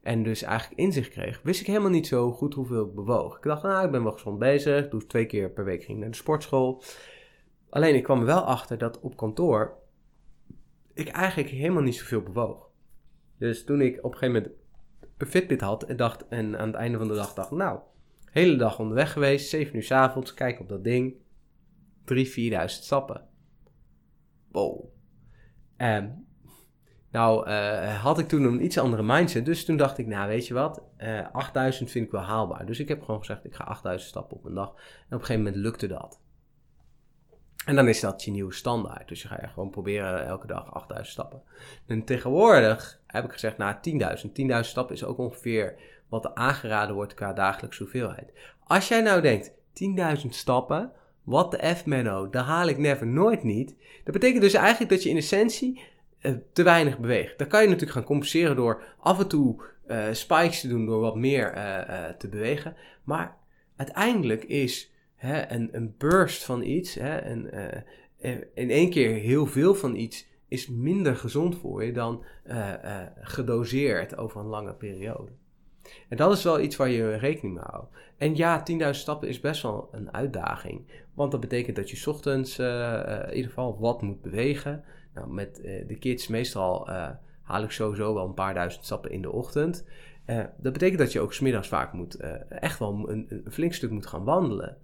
en 0.02 0.24
dus 0.24 0.42
eigenlijk 0.42 0.82
inzicht 0.82 1.10
kreeg, 1.10 1.42
wist 1.44 1.62
ik 1.62 1.68
helemaal 1.68 1.90
niet 1.90 2.08
zo 2.08 2.32
goed 2.32 2.54
hoeveel 2.54 2.86
ik 2.86 2.96
bewoog. 2.96 3.38
Ik 3.38 3.44
dacht, 3.44 3.64
nou, 3.64 3.86
ik 3.86 3.92
ben 3.92 4.04
wel 4.04 4.12
gezond 4.12 4.40
bezig. 4.40 4.90
Doe 4.90 5.06
twee 5.06 5.26
keer 5.26 5.50
per 5.50 5.66
week 5.66 5.88
naar 5.88 6.10
de 6.10 6.16
sportschool. 6.16 6.84
Alleen 7.70 7.96
ik 7.96 8.04
kwam 8.04 8.20
er 8.20 8.26
wel 8.26 8.42
achter 8.42 8.78
dat 8.78 9.00
op 9.00 9.18
kantoor 9.18 9.80
ik 10.94 11.08
eigenlijk 11.08 11.50
helemaal 11.50 11.82
niet 11.82 11.96
zoveel 11.96 12.22
bewoog. 12.22 12.70
Dus 13.38 13.64
toen 13.64 13.82
ik 13.82 13.98
op 13.98 14.12
een 14.12 14.18
gegeven 14.18 14.42
moment 14.42 14.62
een 15.18 15.28
Fitbit 15.28 15.62
had 15.62 15.84
en 15.84 15.98
dacht, 15.98 16.28
en 16.28 16.58
aan 16.58 16.68
het 16.68 16.76
einde 16.76 16.98
van 16.98 17.08
de 17.08 17.14
dag 17.14 17.34
dacht, 17.34 17.52
nou, 17.52 17.80
hele 18.32 18.56
dag 18.56 18.80
onderweg 18.80 19.12
geweest, 19.12 19.50
7 19.50 19.76
uur 19.76 19.84
s 19.84 19.92
avonds, 19.92 20.34
kijk 20.34 20.60
op 20.60 20.70
dat 20.70 20.84
ding, 20.84 21.16
3.000, 22.14 22.16
4.000 22.16 22.66
stappen 22.66 23.30
Um, 25.78 26.30
nou, 27.12 27.50
uh, 27.50 28.02
had 28.04 28.20
ik 28.20 28.28
toen 28.28 28.44
een 28.44 28.64
iets 28.64 28.78
andere 28.78 29.04
mindset. 29.04 29.46
Dus 29.46 29.66
toen 29.66 29.78
dacht 29.78 29.98
ik, 29.98 30.08
nou 30.08 30.28
weet 30.28 30.48
je 30.48 30.54
wat, 30.54 30.84
uh, 30.98 31.20
eh, 31.20 31.28
8000 31.32 31.92
vind 31.92 32.06
ik 32.06 32.12
wel 32.12 32.22
haalbaar. 32.22 32.66
Dus 32.66 32.80
ik 32.80 32.88
heb 32.88 33.04
gewoon 33.04 33.20
gezegd, 33.20 33.46
ik 33.46 33.56
ga 33.56 33.64
8000 33.64 34.10
stappen 34.10 34.38
op 34.38 34.46
een 34.46 34.54
dag. 34.54 34.70
En 34.70 34.76
op 34.76 35.12
een 35.12 35.20
gegeven 35.20 35.44
moment 35.44 35.56
lukte 35.56 35.88
dat. 35.88 36.20
En 37.66 37.76
dan 37.76 37.88
is 37.88 38.00
dat 38.00 38.24
je 38.24 38.32
nieuwe 38.32 38.54
standaard. 38.54 39.08
Dus 39.08 39.22
je 39.22 39.28
gaat 39.28 39.50
gewoon 39.54 39.70
proberen 39.70 40.26
elke 40.26 40.48
dag 40.48 40.74
8000 40.74 41.08
stappen. 41.08 41.42
En 41.88 42.06
tegenwoordig 42.06 43.02
heb 43.08 43.26
ik 43.26 43.32
gezegd, 43.32 43.58
nou 43.58 43.76
10.000. 43.76 44.32
10.000 44.32 44.60
stappen 44.60 44.96
is 44.96 45.04
ook 45.04 45.18
ongeveer 45.18 45.80
wat 46.10 46.26
er 46.26 46.36
aangeraden 46.36 46.96
wordt 46.96 47.14
qua 47.14 47.34
dagelijkse 47.34 47.84
hoeveelheid. 47.84 48.34
Als 48.64 48.88
jij 48.88 49.02
nou 49.02 49.22
denkt, 49.22 49.54
10.000 50.24 50.28
stappen, 50.30 50.92
wat 51.24 51.52
de 51.52 51.76
F, 51.76 51.86
Menno, 51.86 52.30
daar 52.30 52.44
haal 52.44 52.68
ik 52.68 52.78
never 52.78 53.08
nooit 53.08 53.44
niet. 53.44 53.76
Dat 54.04 54.14
betekent 54.14 54.42
dus 54.42 54.54
eigenlijk 54.54 54.92
dat 54.92 55.04
je 55.04 55.10
in 55.10 55.18
essentie 55.18 55.82
uh, 56.22 56.32
te 56.54 56.64
weinig 56.64 57.00
beweegt. 57.00 57.38
Dat 57.38 57.48
kan 57.48 57.62
je 57.62 57.68
natuurlijk 57.68 57.94
gaan 57.94 58.04
compenseren 58.04 58.56
door 58.56 58.84
af 59.00 59.20
en 59.20 59.28
toe 59.28 59.62
spikes 60.12 60.62
te 60.62 60.68
doen 60.68 60.86
door 60.86 61.00
wat 61.00 61.16
meer 61.16 61.54
te 62.18 62.28
bewegen. 62.30 62.76
Maar 63.04 63.38
uiteindelijk 63.76 64.44
is 64.44 64.94
hè, 65.16 65.52
een, 65.52 65.70
een 65.72 65.96
burst 65.98 66.44
van 66.44 66.64
iets, 66.64 66.96
hè, 66.96 67.34
in 68.54 68.70
één 68.70 68.90
keer 68.90 69.14
heel 69.14 69.46
veel 69.46 69.76
van 69.76 69.96
iets, 69.96 70.28
is 70.48 70.68
minder 70.68 71.16
gezond 71.16 71.58
voor 71.58 71.84
je 71.84 71.94
dan 71.94 72.24
gedoseerd 73.22 74.18
over 74.18 74.40
een 74.40 74.48
lange 74.48 74.74
periode. 74.74 75.32
En 76.10 76.18
dat 76.18 76.32
is 76.32 76.44
wel 76.44 76.60
iets 76.60 76.76
waar 76.76 76.90
je 76.90 77.16
rekening 77.16 77.54
mee 77.56 77.64
houdt. 77.68 77.92
En 78.18 78.36
ja, 78.36 78.64
10.000 78.72 78.90
stappen 78.90 79.28
is 79.28 79.40
best 79.40 79.62
wel 79.62 79.90
een 79.92 80.14
uitdaging. 80.14 80.88
Want 81.14 81.32
dat 81.32 81.40
betekent 81.40 81.76
dat 81.76 81.90
je 81.90 82.10
ochtends 82.10 82.60
uh, 82.60 83.04
in 83.28 83.36
ieder 83.36 83.50
geval 83.50 83.80
wat 83.80 84.02
moet 84.02 84.22
bewegen. 84.22 84.84
Nou, 85.14 85.34
met 85.34 85.62
uh, 85.64 85.88
de 85.88 85.96
kids 85.96 86.28
meestal 86.28 86.90
haal 87.42 87.64
ik 87.64 87.72
sowieso 87.72 88.14
wel 88.14 88.26
een 88.26 88.34
paar 88.34 88.54
duizend 88.54 88.86
stappen 88.86 89.12
in 89.12 89.22
de 89.22 89.32
ochtend. 89.32 89.86
dat 90.58 90.74
betekent 90.74 91.00
dat 91.00 91.12
je 91.12 91.20
ook 91.20 91.34
smiddags 91.34 91.68
vaak 91.68 91.94
moet, 91.94 92.16
echt 92.50 92.80
wel 92.80 93.10
een, 93.10 93.26
een, 93.30 93.52
flink 93.52 93.74
stuk 93.74 93.90
moet 93.90 94.06
gaan 94.06 94.24
wandelen. 94.24 94.78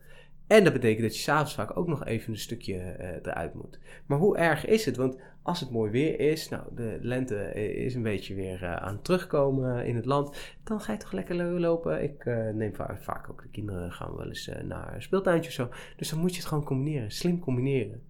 En 0.48 0.64
dat 0.64 0.74
betekent 0.74 1.02
dat 1.02 1.16
je 1.16 1.22
s'avonds 1.22 1.54
vaak 1.54 1.78
ook 1.78 1.88
nog 1.88 2.06
even 2.06 2.34
een 2.34 2.40
stukje 2.40 2.96
eruit 3.24 3.54
moet. 3.54 3.80
Maar 4.06 4.18
hoe 4.18 4.38
erg 4.38 4.66
is 4.66 4.86
het? 4.86 4.96
Want 4.96 5.18
als 5.48 5.60
het 5.60 5.72
mooi 5.72 5.92
weer 5.92 6.20
is, 6.20 6.50
nou, 6.50 6.64
de 6.76 6.98
lente 7.02 7.54
is 7.74 7.96
een 7.96 8.04
beetje 8.04 8.36
weer 8.36 8.64
uh, 8.64 8.76
aan 8.76 8.94
het 8.94 9.04
terugkomen 9.04 9.86
in 9.86 9.96
het 9.96 10.06
land, 10.06 10.56
dan 10.64 10.82
ga 10.82 10.92
je 10.92 10.98
toch 10.98 11.12
lekker 11.12 11.60
lopen. 11.60 12.04
Ik 12.04 12.26
uh, 12.26 12.50
neem 12.50 12.74
vaak, 13.00 13.30
ook 13.30 13.42
de 13.42 13.50
kinderen 13.50 13.92
gaan 13.92 14.16
wel 14.16 14.28
eens 14.28 14.52
naar 14.64 14.96
een 14.96 15.02
speeltuintje 15.02 15.50
of 15.50 15.56
zo. 15.56 15.70
Dus 15.98 16.10
dan 16.10 16.20
moet 16.20 16.32
je 16.32 16.38
het 16.38 16.48
gewoon 16.48 16.64
combineren, 16.64 17.12
slim 17.12 17.40
combineren. 17.40 18.02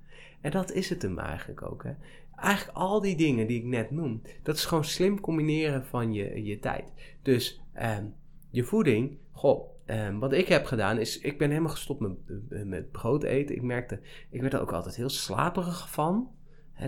En 0.41 0.51
dat 0.51 0.71
is 0.71 0.89
het 0.89 1.01
hem 1.01 1.19
eigenlijk 1.19 1.61
ook. 1.61 1.83
Hè. 1.83 1.91
Eigenlijk 2.35 2.77
al 2.77 3.01
die 3.01 3.17
dingen 3.17 3.47
die 3.47 3.59
ik 3.59 3.65
net 3.65 3.91
noem, 3.91 4.21
dat 4.43 4.55
is 4.55 4.65
gewoon 4.65 4.85
slim 4.85 5.19
combineren 5.19 5.85
van 5.85 6.13
je, 6.13 6.43
je 6.43 6.59
tijd. 6.59 6.91
Dus 7.21 7.61
um, 7.81 8.13
je 8.49 8.63
voeding, 8.63 9.17
goh, 9.31 9.75
Um, 9.89 10.19
wat 10.19 10.33
ik 10.33 10.47
heb 10.47 10.65
gedaan 10.65 10.99
is, 10.99 11.19
ik 11.19 11.37
ben 11.37 11.49
helemaal 11.49 11.71
gestopt 11.71 11.99
met, 11.99 12.11
met 12.65 12.91
brood 12.91 13.23
eten. 13.23 13.55
Ik 13.55 13.61
merkte, 13.61 13.99
ik 14.29 14.41
werd 14.41 14.53
er 14.53 14.61
ook 14.61 14.73
altijd 14.73 14.95
heel 14.95 15.09
slaperig 15.09 15.91
van. 15.91 16.29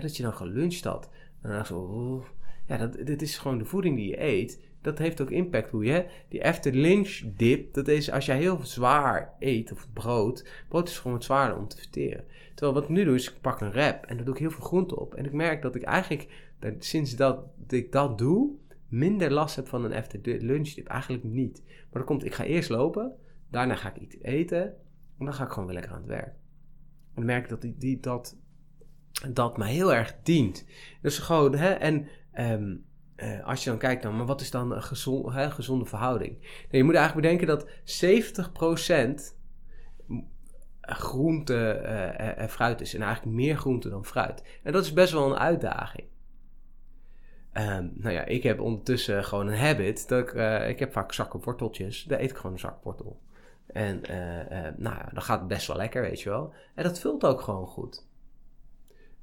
Dat 0.00 0.16
je 0.16 0.22
dan 0.22 0.34
geluncht 0.34 0.84
had. 0.84 1.10
En 1.42 1.50
dan 1.50 1.66
zo, 1.66 2.24
ja, 2.66 2.76
dat, 2.76 3.06
dit 3.06 3.22
is 3.22 3.38
gewoon 3.38 3.58
de 3.58 3.64
voeding 3.64 3.96
die 3.96 4.08
je 4.08 4.22
eet. 4.22 4.60
Dat 4.80 4.98
heeft 4.98 5.20
ook 5.20 5.30
impact 5.30 5.70
hoe 5.70 5.84
je, 5.84 6.06
die 6.28 6.44
after 6.44 6.72
lunch 6.72 7.22
dip, 7.36 7.74
dat 7.74 7.88
is 7.88 8.10
als 8.10 8.26
jij 8.26 8.38
heel 8.38 8.58
zwaar 8.62 9.34
eet 9.38 9.72
of 9.72 9.92
brood. 9.92 10.48
Brood 10.68 10.88
is 10.88 10.98
gewoon 10.98 11.12
wat 11.12 11.24
zwaarder 11.24 11.58
om 11.58 11.68
te 11.68 11.76
verteren. 11.76 12.24
Terwijl 12.54 12.74
wat 12.74 12.82
ik 12.82 12.96
nu 12.96 13.04
doe 13.04 13.14
is, 13.14 13.30
ik 13.30 13.40
pak 13.40 13.60
een 13.60 13.70
wrap 13.70 14.06
en 14.06 14.16
daar 14.16 14.24
doe 14.24 14.34
ik 14.34 14.40
heel 14.40 14.50
veel 14.50 14.64
groente 14.64 15.00
op. 15.00 15.14
En 15.14 15.24
ik 15.24 15.32
merk 15.32 15.62
dat 15.62 15.74
ik 15.74 15.82
eigenlijk, 15.82 16.50
sinds 16.78 17.16
dat, 17.16 17.44
ik 17.68 17.92
dat 17.92 18.18
doe, 18.18 18.50
minder 18.88 19.32
last 19.32 19.56
heb 19.56 19.68
van 19.68 19.84
een 19.84 19.92
after 19.92 20.20
lunch 20.22 20.74
dip. 20.74 20.86
Eigenlijk 20.86 21.24
niet. 21.24 21.62
Maar 21.66 21.88
dan 21.92 22.04
komt, 22.04 22.24
ik 22.24 22.34
ga 22.34 22.44
eerst 22.44 22.70
lopen, 22.70 23.16
daarna 23.50 23.74
ga 23.74 23.94
ik 23.94 24.02
iets 24.02 24.16
eten 24.22 24.62
en 25.18 25.24
dan 25.24 25.34
ga 25.34 25.44
ik 25.44 25.50
gewoon 25.50 25.64
weer 25.64 25.74
lekker 25.74 25.92
aan 25.92 25.98
het 25.98 26.08
werk. 26.08 26.34
En 26.34 27.14
dan 27.14 27.24
merk 27.24 27.42
ik 27.42 27.48
dat 27.48 27.80
die, 27.80 28.00
dat, 28.00 28.36
dat 29.28 29.56
mij 29.56 29.72
heel 29.72 29.94
erg 29.94 30.14
dient. 30.22 30.64
Dus 31.02 31.18
gewoon, 31.18 31.54
hè, 31.54 31.70
en 31.70 32.08
um, 32.38 32.84
uh, 33.16 33.46
als 33.46 33.64
je 33.64 33.70
dan 33.70 33.78
kijkt 33.78 34.02
dan, 34.02 34.16
maar 34.16 34.26
wat 34.26 34.40
is 34.40 34.50
dan 34.50 34.72
een 34.72 34.82
gezond, 34.82 35.32
hè, 35.32 35.50
gezonde 35.50 35.84
verhouding? 35.84 36.38
Nou, 36.40 36.76
je 36.76 36.84
moet 36.84 36.94
eigenlijk 36.94 37.26
bedenken 37.26 37.46
dat 37.46 37.66
70% 39.32 39.36
groente 40.80 41.80
uh, 41.82 42.38
en 42.38 42.48
fruit 42.48 42.80
is. 42.80 42.94
En 42.94 43.02
eigenlijk 43.02 43.36
meer 43.36 43.56
groente 43.56 43.88
dan 43.88 44.04
fruit. 44.04 44.42
En 44.62 44.72
dat 44.72 44.84
is 44.84 44.92
best 44.92 45.12
wel 45.12 45.30
een 45.30 45.38
uitdaging. 45.38 46.08
Um, 47.52 47.92
nou 47.94 48.14
ja, 48.14 48.24
ik 48.24 48.42
heb 48.42 48.60
ondertussen 48.60 49.24
gewoon 49.24 49.46
een 49.46 49.58
habit. 49.58 50.08
Dat 50.08 50.28
ik, 50.28 50.32
ik 50.68 50.78
heb 50.78 50.92
vaak 50.92 51.12
zakken 51.12 51.40
worteltjes. 51.40 52.02
Daar 52.02 52.20
eet 52.20 52.30
ik 52.30 52.36
gewoon 52.36 52.52
een 52.52 52.58
zak 52.58 52.84
wortel. 52.84 53.20
En 53.66 54.00
uh, 54.10 54.68
nou 54.76 54.96
ja, 54.96 55.08
dan 55.12 55.22
gaat 55.22 55.48
best 55.48 55.66
wel 55.66 55.76
lekker, 55.76 56.02
weet 56.02 56.20
je 56.20 56.28
wel. 56.28 56.54
En 56.74 56.84
dat 56.84 57.00
vult 57.00 57.24
ook 57.24 57.40
gewoon 57.40 57.66
goed. 57.66 58.08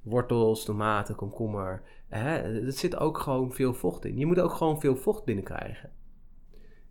Wortels, 0.09 0.65
tomaten, 0.65 1.15
komkommer. 1.15 1.81
Hè, 2.07 2.37
er 2.65 2.71
zit 2.71 2.97
ook 2.97 3.17
gewoon 3.17 3.53
veel 3.53 3.73
vocht 3.73 4.05
in. 4.05 4.17
Je 4.17 4.25
moet 4.25 4.39
ook 4.39 4.53
gewoon 4.53 4.79
veel 4.79 4.95
vocht 4.95 5.25
binnenkrijgen. 5.25 5.89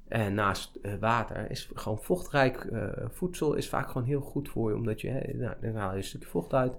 En 0.09 0.35
naast 0.35 0.79
water 1.01 1.51
is 1.51 1.71
gewoon 1.75 2.03
vochtrijk 2.03 2.69
voedsel 3.11 3.55
is 3.55 3.69
vaak 3.69 3.87
gewoon 3.89 4.07
heel 4.07 4.21
goed 4.21 4.49
voor 4.49 4.71
je. 4.71 4.77
Omdat 4.77 5.01
je, 5.01 5.09
hè, 5.09 5.35
nou, 5.35 5.55
dan 5.61 5.75
haal 5.75 5.91
je 5.91 5.97
een 5.97 6.05
stukje 6.05 6.29
vocht 6.29 6.55
uit 6.55 6.77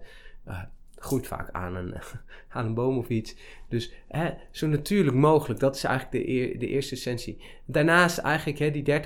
groeit 0.99 1.27
vaak 1.27 1.51
aan 1.51 1.75
een, 1.75 1.93
aan 2.49 2.65
een 2.65 2.73
boom 2.73 2.97
of 2.97 3.07
iets. 3.07 3.35
Dus 3.69 3.93
hè, 4.07 4.33
zo 4.51 4.67
natuurlijk 4.67 5.15
mogelijk, 5.15 5.59
dat 5.59 5.75
is 5.75 5.83
eigenlijk 5.83 6.25
de, 6.25 6.57
de 6.57 6.67
eerste 6.67 6.95
essentie. 6.95 7.41
Daarnaast 7.65 8.17
eigenlijk 8.17 8.59
hè, 8.59 8.71
die 8.71 9.01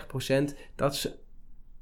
30%, 0.51 0.57
dat 0.75 0.93
is 0.93 1.13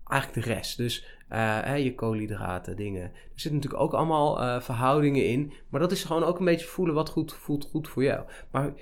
eigenlijk 0.05 0.45
de 0.45 0.53
rest. 0.53 0.77
Dus 0.77 1.18
hè, 1.37 1.75
je 1.75 1.95
koolhydraten, 1.95 2.75
dingen. 2.75 3.01
Er 3.03 3.11
zitten 3.35 3.53
natuurlijk 3.53 3.81
ook 3.83 3.93
allemaal 3.93 4.41
uh, 4.41 4.61
verhoudingen 4.61 5.25
in. 5.25 5.53
Maar 5.69 5.79
dat 5.79 5.91
is 5.91 6.03
gewoon 6.03 6.23
ook 6.23 6.39
een 6.39 6.45
beetje 6.45 6.65
voelen 6.65 6.95
wat 6.95 7.09
goed 7.09 7.33
voelt 7.33 7.65
goed 7.65 7.87
voor 7.87 8.03
jou. 8.03 8.25
Maar 8.51 8.73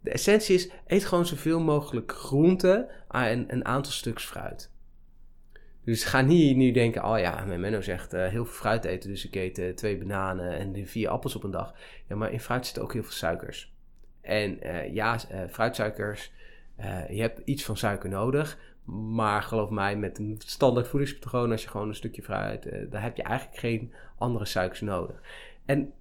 de 0.00 0.10
essentie 0.10 0.54
is, 0.54 0.70
eet 0.86 1.04
gewoon 1.04 1.26
zoveel 1.26 1.60
mogelijk 1.60 2.12
groente 2.12 2.88
en 3.08 3.52
een 3.52 3.64
aantal 3.64 3.92
stuks 3.92 4.24
fruit. 4.24 4.70
Dus 5.84 6.04
ga 6.04 6.20
niet 6.20 6.56
nu 6.56 6.70
denken, 6.70 7.04
oh 7.04 7.18
ja, 7.18 7.44
mijn 7.44 7.60
Menno 7.60 7.80
zegt 7.80 8.14
uh, 8.14 8.20
heel 8.20 8.44
veel 8.44 8.54
fruit 8.54 8.84
eten, 8.84 9.10
dus 9.10 9.26
ik 9.26 9.34
eet 9.34 9.76
twee 9.76 9.98
bananen 9.98 10.58
en 10.58 10.86
vier 10.86 11.08
appels 11.08 11.36
op 11.36 11.44
een 11.44 11.50
dag. 11.50 11.74
Ja, 12.08 12.16
maar 12.16 12.32
in 12.32 12.40
fruit 12.40 12.64
zitten 12.64 12.82
ook 12.82 12.92
heel 12.92 13.02
veel 13.02 13.12
suikers. 13.12 13.74
En 14.20 14.58
ja, 14.92 15.18
fruitsuikers, 15.50 16.32
je 17.08 17.20
hebt 17.20 17.40
iets 17.44 17.64
van 17.64 17.76
suiker 17.76 18.08
nodig, 18.08 18.58
maar 18.84 19.42
geloof 19.42 19.70
mij, 19.70 19.96
met 19.96 20.18
een 20.18 20.40
standaard 20.44 20.88
voedingspatroon, 20.88 21.50
als 21.50 21.62
je 21.62 21.68
gewoon 21.68 21.88
een 21.88 21.94
stukje 21.94 22.22
fruit, 22.22 22.90
daar 22.90 23.02
heb 23.02 23.16
je 23.16 23.22
eigenlijk 23.22 23.58
geen 23.58 23.92
andere 24.18 24.44
suikers 24.44 24.80
nodig. 24.80 25.22
En 25.64 25.92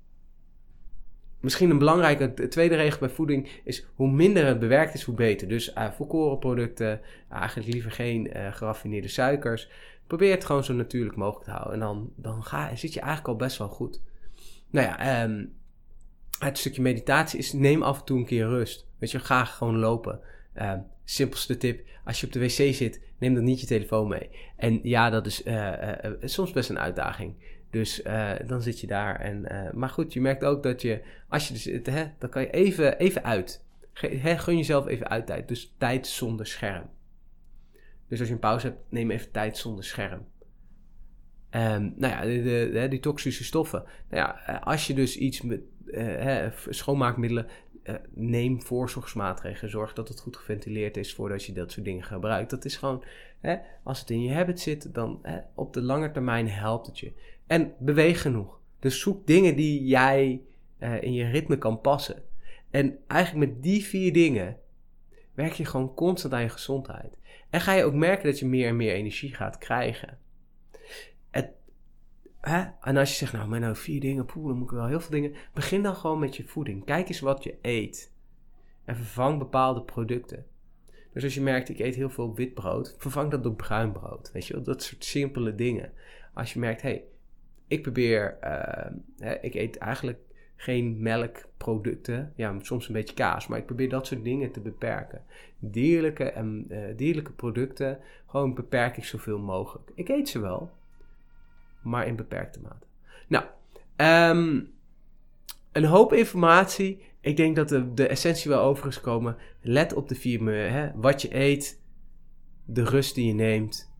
misschien 1.39 1.69
een 1.69 1.77
belangrijke 1.77 2.47
tweede 2.47 2.75
regel 2.75 3.00
bij 3.00 3.09
voeding 3.09 3.50
is 3.63 3.85
hoe 3.95 4.11
minder 4.11 4.45
het 4.45 4.59
bewerkt 4.59 4.93
is, 4.93 5.03
hoe 5.03 5.15
beter. 5.15 5.47
Dus 5.47 5.73
uh, 5.73 6.93
eigenlijk 7.29 7.73
liever 7.73 7.91
geen 7.91 8.38
uh, 8.38 8.53
geraffineerde 8.53 9.07
suikers. 9.07 9.69
Probeer 10.07 10.31
het 10.31 10.45
gewoon 10.45 10.63
zo 10.63 10.73
natuurlijk 10.73 11.15
mogelijk 11.15 11.45
te 11.45 11.51
houden. 11.51 11.73
En 11.73 11.79
dan, 11.79 12.11
dan 12.15 12.43
ga, 12.43 12.75
zit 12.75 12.93
je 12.93 13.00
eigenlijk 13.00 13.29
al 13.29 13.35
best 13.35 13.57
wel 13.57 13.67
goed. 13.67 14.01
Nou 14.69 14.88
ja, 14.88 15.23
um, 15.23 15.53
het 16.39 16.57
stukje 16.57 16.81
meditatie 16.81 17.39
is 17.39 17.53
neem 17.53 17.83
af 17.83 18.00
en 18.00 18.05
toe 18.05 18.17
een 18.17 18.25
keer 18.25 18.47
rust. 18.47 18.88
Weet 18.97 19.11
je, 19.11 19.19
ga 19.19 19.45
gewoon 19.45 19.77
lopen. 19.77 20.19
Um, 20.55 20.86
simpelste 21.03 21.58
tip, 21.58 21.88
als 22.05 22.20
je 22.20 22.25
op 22.25 22.34
de 22.34 22.39
wc 22.39 22.74
zit, 22.74 23.01
neem 23.17 23.34
dan 23.34 23.43
niet 23.43 23.60
je 23.60 23.65
telefoon 23.65 24.08
mee. 24.08 24.29
En 24.58 24.79
ja, 24.84 25.10
dat 25.10 25.25
is 25.25 25.46
uh, 25.46 25.91
soms 26.22 26.51
best 26.51 26.70
een 26.70 26.79
uitdaging. 26.79 27.36
Dus 27.70 28.01
dan 28.46 28.62
zit 28.62 28.79
je 28.79 28.88
daar. 28.88 29.20
En, 29.20 29.48
maar 29.74 29.89
goed, 29.89 30.13
je 30.13 30.22
merkt 30.22 30.43
ook 30.43 30.63
dat 30.63 30.81
je, 30.81 31.01
als 31.29 31.48
je 31.48 31.58
zit, 31.58 31.86
hè, 31.86 32.05
dan 32.17 32.29
kan 32.29 32.41
je 32.41 32.50
even, 32.50 32.98
even 32.98 33.24
uit. 33.24 33.65
Ge, 33.93 34.38
gun 34.38 34.58
jezelf 34.58 34.88
even 34.88 35.10
uit 35.10 35.25
tijd. 35.25 35.48
Dus 35.48 35.75
tijd 35.77 36.08
zonder 36.08 36.48
scherm. 36.48 36.89
Dus 38.08 38.20
als 38.20 38.27
je 38.27 38.34
een 38.34 38.39
pauze 38.39 38.67
hebt, 38.67 38.79
neem 38.89 39.12
even 39.12 39.31
tijd 39.31 39.58
zonder 39.58 39.84
scherm. 39.84 40.25
Um, 41.51 41.93
nou 41.96 42.13
ja, 42.13 42.22
de, 42.22 42.88
die 42.89 43.00
toxische 43.00 43.43
stoffen. 43.43 43.84
Nou 44.10 44.24
ja, 44.24 44.46
eh, 44.46 44.67
als 44.67 44.88
je 44.88 44.93
dus 44.93 45.17
iets 45.17 45.41
met 45.41 45.62
uh, 45.86 46.48
schoonmaakmiddelen, 46.70 47.48
uh, 47.83 47.95
neem 48.13 48.61
voorzorgsmaatregelen. 48.61 49.71
Zorg 49.71 49.93
dat 49.93 50.07
het 50.07 50.19
goed 50.19 50.38
geventileerd 50.38 50.97
is 50.97 51.13
voordat 51.13 51.45
je 51.45 51.53
dat 51.53 51.71
soort 51.71 51.85
dingen 51.85 52.03
gebruikt. 52.03 52.50
Dat 52.50 52.65
is 52.65 52.77
gewoon, 52.77 53.03
hè, 53.39 53.57
als 53.83 54.00
het 54.00 54.09
in 54.09 54.21
je 54.21 54.33
habit 54.33 54.59
zit, 54.59 54.93
dan 54.93 55.19
hè, 55.21 55.39
op 55.55 55.73
de 55.73 55.81
lange 55.81 56.11
termijn 56.11 56.50
helpt 56.50 56.85
het 56.85 57.00
je. 57.00 57.11
En 57.47 57.73
beweeg 57.79 58.21
genoeg. 58.21 58.59
Dus 58.79 59.00
zoek 59.00 59.27
dingen 59.27 59.55
die 59.55 59.85
jij 59.85 60.41
uh, 60.79 61.01
in 61.01 61.13
je 61.13 61.25
ritme 61.25 61.57
kan 61.57 61.81
passen. 61.81 62.23
En 62.69 62.97
eigenlijk 63.07 63.51
met 63.51 63.63
die 63.63 63.83
vier 63.83 64.13
dingen 64.13 64.57
werk 65.33 65.53
je 65.53 65.65
gewoon 65.65 65.93
constant 65.93 66.33
aan 66.33 66.41
je 66.41 66.50
gezondheid. 66.50 67.17
En 67.50 67.61
ga 67.61 67.73
je 67.73 67.83
ook 67.83 67.93
merken 67.93 68.25
dat 68.25 68.39
je 68.39 68.45
meer 68.45 68.67
en 68.67 68.75
meer 68.75 68.93
energie 68.93 69.35
gaat 69.35 69.57
krijgen. 69.57 70.17
Hè? 72.41 72.63
En 72.81 72.98
als 72.98 73.10
je 73.10 73.15
zegt, 73.15 73.33
nou, 73.33 73.48
maar 73.48 73.60
nou 73.60 73.75
vier 73.75 74.00
dingen, 74.00 74.25
poeh, 74.25 74.48
dan 74.48 74.57
moet 74.57 74.71
ik 74.71 74.77
wel 74.77 74.88
heel 74.88 75.00
veel 75.00 75.12
dingen. 75.12 75.33
Begin 75.53 75.83
dan 75.83 75.95
gewoon 75.95 76.19
met 76.19 76.36
je 76.36 76.48
voeding. 76.48 76.86
Kijk 76.86 77.07
eens 77.07 77.19
wat 77.19 77.43
je 77.43 77.57
eet. 77.62 78.12
En 78.86 78.95
vervang 78.95 79.39
bepaalde 79.39 79.81
producten. 79.81 80.45
Dus 81.13 81.24
als 81.24 81.33
je 81.33 81.41
merkt, 81.41 81.69
ik 81.69 81.79
eet 81.79 81.95
heel 81.95 82.10
veel 82.10 82.36
wit 82.36 82.53
brood, 82.53 82.95
vervang 82.98 83.31
dat 83.31 83.43
door 83.43 83.55
bruin 83.55 83.91
brood. 83.91 84.31
Weet 84.31 84.45
je 84.45 84.62
dat 84.62 84.83
soort 84.83 85.05
simpele 85.05 85.55
dingen. 85.55 85.91
Als 86.33 86.53
je 86.53 86.60
merkt, 86.60 86.81
hé, 86.81 86.89
hey, 86.89 87.03
ik 87.67 87.81
probeer, 87.81 88.38
uh, 88.43 89.33
ik 89.41 89.53
eet 89.53 89.77
eigenlijk 89.77 90.19
geen 90.55 91.01
melkproducten, 91.01 92.33
ja, 92.36 92.55
soms 92.62 92.88
een 92.88 92.93
beetje 92.93 93.15
kaas, 93.15 93.48
maar 93.48 93.57
ik 93.57 93.65
probeer 93.65 93.89
dat 93.89 94.07
soort 94.07 94.24
dingen 94.24 94.51
te 94.51 94.60
beperken. 94.60 95.24
Dierlijke, 95.60 96.24
en, 96.24 96.65
uh, 96.69 96.98
dierlijke 96.98 97.31
producten, 97.31 98.00
gewoon 98.27 98.53
beperk 98.53 98.98
ik 98.98 99.03
zoveel 99.03 99.39
mogelijk. 99.39 99.91
Ik 99.95 100.10
eet 100.10 100.29
ze 100.29 100.39
wel, 100.39 100.71
maar 101.83 102.07
in 102.07 102.15
beperkte 102.15 102.59
mate. 102.61 102.88
Nou, 103.27 103.45
um, 103.97 104.71
een 105.71 105.85
hoop 105.85 106.13
informatie 106.13 107.01
ik 107.21 107.38
denk 107.38 107.55
dat 107.55 107.69
de, 107.69 108.07
essentie 108.07 108.51
wel 108.51 108.61
over 108.61 108.88
is 108.88 108.95
gekomen. 108.95 109.38
Let 109.61 109.93
op 109.93 110.07
de 110.07 110.15
vier 110.15 110.43
Hè? 110.71 110.91
Wat 110.95 111.21
je 111.21 111.35
eet, 111.35 111.81
de 112.65 112.83
rust 112.83 113.15
die 113.15 113.27
je 113.27 113.33
neemt, 113.33 113.93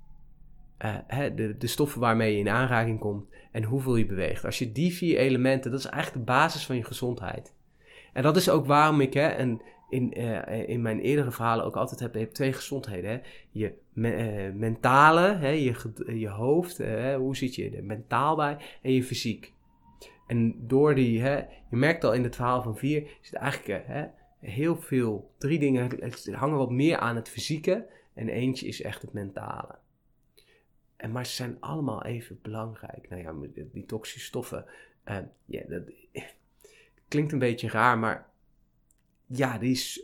uh, 0.79 0.95
hè, 1.07 1.33
de, 1.33 1.57
de 1.57 1.67
stoffen 1.67 2.00
waarmee 2.00 2.31
je 2.33 2.39
in 2.39 2.50
aanraking 2.50 3.00
komt 3.00 3.25
en 3.51 3.63
hoeveel 3.63 3.95
je 3.95 4.05
beweegt. 4.05 4.45
Als 4.45 4.59
je 4.59 4.71
die 4.71 4.93
vier 4.93 5.17
elementen, 5.17 5.71
dat 5.71 5.79
is 5.79 5.85
eigenlijk 5.85 6.25
de 6.25 6.31
basis 6.33 6.65
van 6.65 6.75
je 6.75 6.83
gezondheid. 6.83 7.53
En 8.13 8.23
dat 8.23 8.35
is 8.35 8.50
ook 8.50 8.65
waarom 8.65 9.01
ik, 9.01 9.13
hè, 9.13 9.27
en 9.27 9.61
in, 9.91 10.19
uh, 10.19 10.69
in 10.69 10.81
mijn 10.81 11.00
eerdere 11.00 11.31
verhalen 11.31 11.65
ook 11.65 11.75
altijd 11.75 12.00
heb, 12.00 12.13
je 12.13 12.19
hebt 12.19 12.36
twee 12.36 12.53
gezondheden. 12.53 13.10
Hè? 13.10 13.19
Je 13.51 13.74
me, 13.93 14.48
uh, 14.48 14.53
mentale, 14.53 15.36
hè, 15.36 15.50
je, 15.50 15.93
je 16.19 16.29
hoofd, 16.29 16.79
uh, 16.79 17.15
hoe 17.15 17.36
zit 17.36 17.55
je 17.55 17.69
er 17.69 17.83
mentaal 17.83 18.36
bij, 18.36 18.57
en 18.81 18.93
je 18.93 19.03
fysiek. 19.03 19.53
En 20.27 20.67
door 20.67 20.95
die, 20.95 21.21
hè, 21.21 21.36
je 21.69 21.75
merkt 21.75 22.03
al 22.03 22.13
in 22.13 22.24
het 22.24 22.36
verhaal 22.36 22.62
van 22.62 22.77
vier, 22.77 23.17
het 23.21 23.33
eigenlijk 23.33 23.88
hè, 23.88 24.05
heel 24.39 24.75
veel, 24.75 25.31
drie 25.38 25.60
dingen 25.60 25.89
hangen 26.31 26.57
wat 26.57 26.71
meer 26.71 26.98
aan 26.98 27.15
het 27.15 27.29
fysieke 27.29 27.88
en 28.13 28.29
eentje 28.29 28.67
is 28.67 28.81
echt 28.81 29.01
het 29.01 29.13
mentale. 29.13 29.75
En, 30.95 31.12
maar 31.12 31.25
ze 31.25 31.36
zijn 31.36 31.57
allemaal 31.60 32.03
even 32.03 32.39
belangrijk. 32.41 33.10
Nou 33.10 33.21
ja, 33.21 33.63
die 33.71 33.86
toxische 33.86 34.27
stoffen, 34.27 34.65
ja, 35.45 35.62
dat 35.67 35.83
klinkt 37.07 37.31
een 37.31 37.39
beetje 37.39 37.69
raar, 37.69 37.98
maar 37.98 38.30
ja, 39.31 39.57
die 39.57 39.71
is 39.71 40.03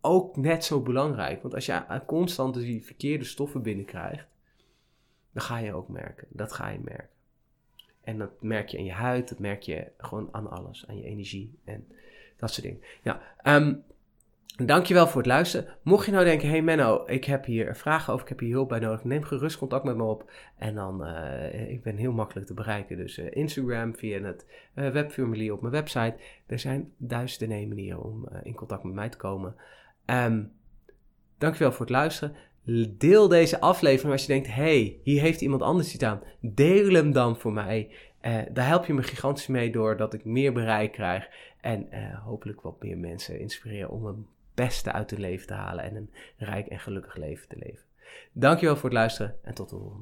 ook 0.00 0.36
net 0.36 0.64
zo 0.64 0.80
belangrijk. 0.80 1.42
Want 1.42 1.54
als 1.54 1.66
je 1.66 2.02
constant 2.06 2.54
die 2.54 2.84
verkeerde 2.84 3.24
stoffen 3.24 3.62
binnenkrijgt, 3.62 4.26
dan 5.32 5.42
ga 5.42 5.58
je 5.58 5.74
ook 5.74 5.88
merken. 5.88 6.26
Dat 6.30 6.52
ga 6.52 6.68
je 6.68 6.78
merken. 6.78 7.08
En 8.00 8.18
dat 8.18 8.42
merk 8.42 8.68
je 8.68 8.78
aan 8.78 8.84
je 8.84 8.92
huid, 8.92 9.28
dat 9.28 9.38
merk 9.38 9.62
je 9.62 9.90
gewoon 9.98 10.28
aan 10.32 10.50
alles, 10.50 10.86
aan 10.86 10.96
je 10.96 11.04
energie 11.04 11.58
en 11.64 11.88
dat 12.36 12.50
soort 12.50 12.66
dingen. 12.66 12.82
Ja, 13.02 13.22
um, 13.44 13.82
Dankjewel 14.56 15.06
voor 15.06 15.16
het 15.16 15.26
luisteren. 15.26 15.66
Mocht 15.82 16.06
je 16.06 16.12
nou 16.12 16.24
denken, 16.24 16.48
hey 16.48 16.62
Menno, 16.62 17.02
ik 17.06 17.24
heb 17.24 17.44
hier 17.44 17.74
vragen 17.74 18.12
over, 18.12 18.24
ik 18.24 18.28
heb 18.28 18.38
hier 18.38 18.52
hulp 18.52 18.68
bij 18.68 18.78
nodig, 18.78 19.04
neem 19.04 19.22
gerust 19.22 19.58
contact 19.58 19.84
met 19.84 19.96
me 19.96 20.02
op. 20.02 20.30
En 20.56 20.74
dan, 20.74 21.06
uh, 21.06 21.70
ik 21.70 21.82
ben 21.82 21.96
heel 21.96 22.12
makkelijk 22.12 22.46
te 22.46 22.54
bereiken. 22.54 22.96
Dus 22.96 23.18
uh, 23.18 23.26
Instagram, 23.30 23.96
via 23.96 24.22
het 24.22 24.46
uh, 24.74 24.90
webformulier 24.90 25.52
op 25.52 25.60
mijn 25.60 25.72
website. 25.72 26.16
Er 26.46 26.58
zijn 26.58 26.92
duizenden 26.96 27.68
manieren 27.68 28.02
om 28.02 28.28
in 28.42 28.54
contact 28.54 28.84
met 28.84 28.94
mij 28.94 29.08
te 29.08 29.16
komen. 29.16 29.54
Um, 30.06 30.52
dankjewel 31.38 31.72
voor 31.72 31.86
het 31.86 31.94
luisteren. 31.94 32.34
Deel 32.98 33.28
deze 33.28 33.60
aflevering 33.60 34.12
als 34.12 34.22
je 34.22 34.32
denkt, 34.32 34.54
hey, 34.54 35.00
hier 35.02 35.20
heeft 35.20 35.40
iemand 35.40 35.62
anders 35.62 35.94
iets 35.94 36.04
aan. 36.04 36.22
Deel 36.40 36.92
hem 36.92 37.12
dan 37.12 37.36
voor 37.36 37.52
mij. 37.52 37.90
daar 38.52 38.66
help 38.66 38.84
je 38.86 38.94
me 38.94 39.02
gigantisch 39.02 39.46
mee 39.46 39.70
door 39.70 39.96
dat 39.96 40.14
ik 40.14 40.24
meer 40.24 40.52
bereik 40.52 40.92
krijg. 40.92 41.28
En 41.60 41.88
hopelijk 42.24 42.60
wat 42.60 42.82
meer 42.82 42.98
mensen 42.98 43.40
inspireren 43.40 43.90
om 43.90 44.06
een 44.06 44.26
beste 44.64 44.92
uit 44.92 45.10
hun 45.10 45.20
leven 45.20 45.46
te 45.46 45.54
halen 45.54 45.84
en 45.84 45.96
een 45.96 46.10
rijk 46.36 46.66
en 46.66 46.80
gelukkig 46.80 47.16
leven 47.16 47.48
te 47.48 47.56
leven. 47.58 47.86
Dankjewel 48.32 48.76
voor 48.76 48.88
het 48.88 48.98
luisteren 48.98 49.36
en 49.42 49.54
tot 49.54 49.68
de 49.68 49.76
volgende. 49.76 49.96